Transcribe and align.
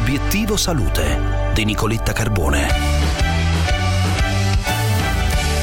Obiettivo 0.00 0.56
Salute 0.56 1.50
di 1.52 1.64
Nicoletta 1.64 2.12
Carbone. 2.12 2.68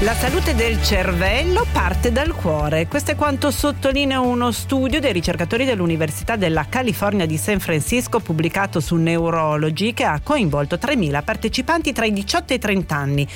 La 0.00 0.12
salute 0.12 0.54
del 0.54 0.82
cervello 0.82 1.66
parte 1.72 2.12
dal 2.12 2.34
cuore. 2.34 2.86
Questo 2.88 3.12
è 3.12 3.16
quanto 3.16 3.50
sottolinea 3.50 4.20
uno 4.20 4.52
studio 4.52 5.00
dei 5.00 5.12
ricercatori 5.12 5.64
dell'Università 5.64 6.36
della 6.36 6.66
California 6.68 7.24
di 7.24 7.38
San 7.38 7.58
Francisco 7.58 8.20
pubblicato 8.20 8.80
su 8.80 8.96
Neurology 8.96 9.94
che 9.94 10.04
ha 10.04 10.20
coinvolto 10.22 10.76
3.000 10.76 11.24
partecipanti 11.24 11.92
tra 11.92 12.04
i 12.04 12.12
18 12.12 12.52
e 12.52 12.56
i 12.56 12.60
30 12.60 12.94
anni. 12.94 13.28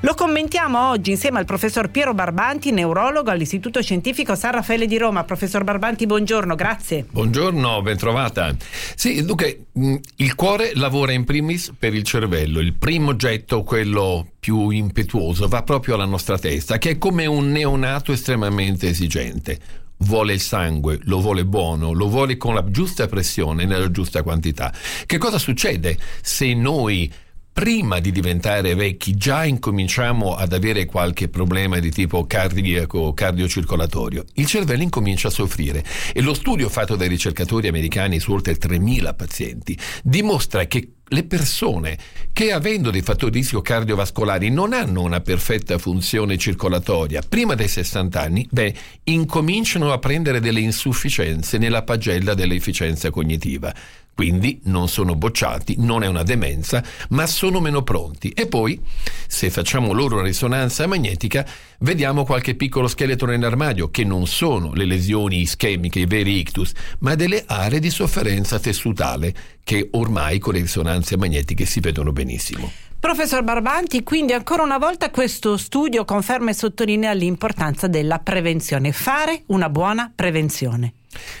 Lo 0.00 0.12
commentiamo 0.12 0.90
oggi 0.90 1.12
insieme 1.12 1.38
al 1.38 1.46
professor 1.46 1.90
Piero 1.90 2.12
Barbanti, 2.12 2.70
neurologo 2.70 3.30
all'Istituto 3.30 3.80
Scientifico 3.80 4.34
San 4.34 4.52
Raffaele 4.52 4.86
di 4.86 4.98
Roma. 4.98 5.24
Professor 5.24 5.64
Barbanti, 5.64 6.04
buongiorno, 6.04 6.54
grazie. 6.54 7.06
Buongiorno, 7.10 7.80
bentrovata. 7.80 8.54
Sì, 8.94 9.24
dunque, 9.24 9.68
mm, 9.78 9.96
il 10.16 10.34
cuore 10.34 10.72
lavora 10.74 11.12
in 11.12 11.24
primis 11.24 11.72
per 11.76 11.94
il 11.94 12.02
cervello. 12.02 12.60
Il 12.60 12.74
primo 12.74 13.10
oggetto, 13.10 13.62
quello 13.62 14.26
più 14.38 14.68
impetuoso, 14.68 15.48
va 15.48 15.62
proprio 15.62 15.94
alla 15.94 16.04
nostra 16.04 16.38
testa, 16.38 16.76
che 16.76 16.90
è 16.90 16.98
come 16.98 17.24
un 17.24 17.50
neonato 17.50 18.12
estremamente 18.12 18.88
esigente 18.88 19.58
vuole 20.00 20.34
il 20.34 20.40
sangue, 20.40 21.00
lo 21.04 21.20
vuole 21.20 21.46
buono, 21.46 21.92
lo 21.92 22.08
vuole 22.08 22.36
con 22.36 22.52
la 22.52 22.62
giusta 22.68 23.06
pressione, 23.06 23.64
nella 23.64 23.90
giusta 23.90 24.22
quantità. 24.22 24.70
Che 25.06 25.16
cosa 25.16 25.38
succede 25.38 25.96
se 26.20 26.52
noi 26.52 27.10
prima 27.56 28.00
di 28.00 28.12
diventare 28.12 28.74
vecchi 28.74 29.14
già 29.14 29.46
incominciamo 29.46 30.34
ad 30.34 30.52
avere 30.52 30.84
qualche 30.84 31.30
problema 31.30 31.78
di 31.78 31.90
tipo 31.90 32.26
cardiaco 32.26 33.14
cardiocircolatorio, 33.14 34.26
il 34.34 34.44
cervello 34.44 34.82
incomincia 34.82 35.28
a 35.28 35.30
soffrire 35.30 35.82
e 36.12 36.20
lo 36.20 36.34
studio 36.34 36.68
fatto 36.68 36.96
dai 36.96 37.08
ricercatori 37.08 37.66
americani 37.66 38.20
su 38.20 38.32
oltre 38.32 38.58
3.000 38.58 39.16
pazienti 39.16 39.74
dimostra 40.02 40.66
che 40.66 40.90
le 41.08 41.24
persone 41.24 41.96
che 42.30 42.52
avendo 42.52 42.90
dei 42.90 43.00
fattori 43.00 43.30
di 43.30 43.38
rischio 43.38 43.62
cardiovascolari 43.62 44.50
non 44.50 44.74
hanno 44.74 45.00
una 45.00 45.20
perfetta 45.20 45.78
funzione 45.78 46.36
circolatoria 46.36 47.22
prima 47.26 47.54
dei 47.54 47.68
60 47.68 48.20
anni, 48.20 48.46
beh, 48.50 48.74
incominciano 49.04 49.92
a 49.92 49.98
prendere 49.98 50.40
delle 50.40 50.60
insufficienze 50.60 51.56
nella 51.56 51.84
pagella 51.84 52.34
dell'efficienza 52.34 53.10
cognitiva. 53.10 53.72
Quindi 54.16 54.60
non 54.64 54.88
sono 54.88 55.14
bocciati, 55.14 55.74
non 55.76 56.02
è 56.02 56.06
una 56.06 56.22
demenza, 56.22 56.82
ma 57.10 57.26
sono 57.26 57.60
meno 57.60 57.82
pronti. 57.82 58.30
E 58.30 58.46
poi, 58.46 58.80
se 59.26 59.50
facciamo 59.50 59.92
loro 59.92 60.14
una 60.14 60.24
risonanza 60.24 60.86
magnetica, 60.86 61.46
vediamo 61.80 62.24
qualche 62.24 62.54
piccolo 62.54 62.88
scheletro 62.88 63.26
nell'armadio, 63.26 63.90
che 63.90 64.04
non 64.04 64.26
sono 64.26 64.72
le 64.72 64.86
lesioni 64.86 65.42
ischemiche, 65.42 65.98
i 66.00 66.06
veri 66.06 66.38
ictus, 66.38 66.72
ma 67.00 67.14
delle 67.14 67.44
aree 67.46 67.78
di 67.78 67.90
sofferenza 67.90 68.58
tessutale 68.58 69.34
che 69.62 69.90
ormai 69.92 70.38
con 70.38 70.54
le 70.54 70.60
risonanze 70.60 71.18
magnetiche 71.18 71.66
si 71.66 71.80
vedono 71.80 72.10
benissimo. 72.12 72.72
Professor 73.06 73.44
Barbanti, 73.44 74.02
quindi 74.02 74.32
ancora 74.32 74.64
una 74.64 74.78
volta 74.78 75.10
questo 75.10 75.56
studio 75.56 76.04
conferma 76.04 76.50
e 76.50 76.54
sottolinea 76.54 77.12
l'importanza 77.12 77.86
della 77.86 78.18
prevenzione, 78.18 78.90
fare 78.90 79.44
una 79.46 79.68
buona 79.68 80.10
prevenzione. 80.12 80.92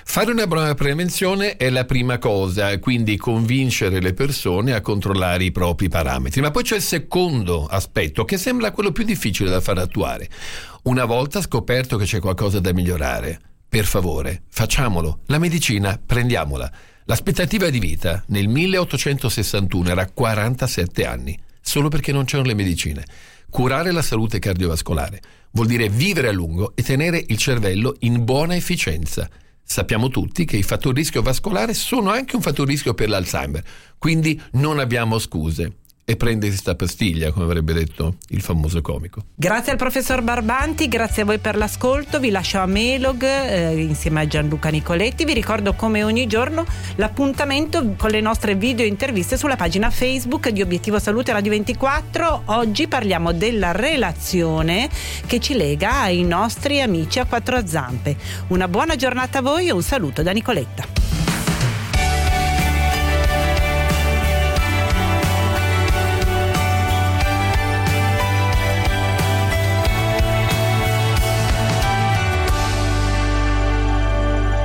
Fare 0.04 0.30
una 0.30 0.46
buona 0.46 0.74
prevenzione 0.74 1.56
è 1.56 1.68
la 1.70 1.84
prima 1.84 2.18
cosa, 2.18 2.78
quindi 2.78 3.16
convincere 3.16 4.00
le 4.00 4.14
persone 4.14 4.74
a 4.74 4.80
controllare 4.80 5.42
i 5.42 5.50
propri 5.50 5.88
parametri. 5.88 6.40
Ma 6.40 6.52
poi 6.52 6.62
c'è 6.62 6.76
il 6.76 6.82
secondo 6.82 7.66
aspetto 7.66 8.24
che 8.24 8.38
sembra 8.38 8.70
quello 8.70 8.92
più 8.92 9.02
difficile 9.02 9.50
da 9.50 9.60
far 9.60 9.78
attuare. 9.78 10.28
Una 10.84 11.04
volta 11.04 11.40
scoperto 11.40 11.96
che 11.96 12.04
c'è 12.04 12.20
qualcosa 12.20 12.60
da 12.60 12.72
migliorare, 12.72 13.40
per 13.68 13.86
favore, 13.86 14.42
facciamolo. 14.50 15.22
La 15.26 15.38
medicina, 15.38 16.00
prendiamola. 16.06 16.70
L'aspettativa 17.06 17.68
di 17.70 17.80
vita 17.80 18.22
nel 18.28 18.46
1861 18.46 19.90
era 19.90 20.06
47 20.08 21.06
anni, 21.06 21.38
solo 21.66 21.88
perché 21.88 22.12
non 22.12 22.24
c'erano 22.24 22.48
le 22.48 22.54
medicine. 22.54 23.04
Curare 23.50 23.90
la 23.90 24.02
salute 24.02 24.38
cardiovascolare 24.38 25.20
vuol 25.50 25.66
dire 25.66 25.88
vivere 25.88 26.28
a 26.28 26.32
lungo 26.32 26.76
e 26.76 26.82
tenere 26.82 27.24
il 27.26 27.36
cervello 27.38 27.96
in 28.00 28.24
buona 28.24 28.54
efficienza. 28.54 29.28
Sappiamo 29.64 30.08
tutti 30.08 30.44
che 30.44 30.56
i 30.56 30.62
fattori 30.62 30.98
rischio 30.98 31.22
vascolare 31.22 31.74
sono 31.74 32.10
anche 32.10 32.36
un 32.36 32.42
fattore 32.42 32.70
rischio 32.70 32.94
per 32.94 33.08
l'Alzheimer, 33.08 33.64
quindi 33.98 34.40
non 34.52 34.78
abbiamo 34.78 35.18
scuse 35.18 35.78
e 36.08 36.14
prende 36.14 36.46
questa 36.46 36.76
pastiglia, 36.76 37.32
come 37.32 37.46
avrebbe 37.46 37.72
detto 37.72 38.18
il 38.28 38.40
famoso 38.40 38.80
comico. 38.80 39.24
Grazie 39.34 39.72
al 39.72 39.76
professor 39.76 40.22
Barbanti, 40.22 40.86
grazie 40.86 41.22
a 41.22 41.24
voi 41.24 41.38
per 41.38 41.56
l'ascolto, 41.56 42.20
vi 42.20 42.30
lascio 42.30 42.60
a 42.60 42.66
Melog 42.66 43.24
eh, 43.24 43.76
insieme 43.80 44.20
a 44.20 44.26
Gianluca 44.28 44.68
Nicoletti, 44.68 45.24
vi 45.24 45.34
ricordo 45.34 45.74
come 45.74 46.04
ogni 46.04 46.28
giorno 46.28 46.64
l'appuntamento 46.94 47.94
con 47.98 48.10
le 48.10 48.20
nostre 48.20 48.54
video 48.54 48.86
interviste 48.86 49.36
sulla 49.36 49.56
pagina 49.56 49.90
Facebook 49.90 50.50
di 50.50 50.62
Obiettivo 50.62 51.00
Salute 51.00 51.32
Radio 51.32 51.50
24. 51.50 52.42
Oggi 52.44 52.86
parliamo 52.86 53.32
della 53.32 53.72
relazione 53.72 54.88
che 55.26 55.40
ci 55.40 55.54
lega 55.56 56.02
ai 56.02 56.22
nostri 56.22 56.80
amici 56.80 57.18
a 57.18 57.24
quattro 57.24 57.66
zampe. 57.66 58.16
Una 58.48 58.68
buona 58.68 58.94
giornata 58.94 59.40
a 59.40 59.42
voi 59.42 59.66
e 59.66 59.72
un 59.72 59.82
saluto 59.82 60.22
da 60.22 60.30
Nicoletta. 60.30 60.95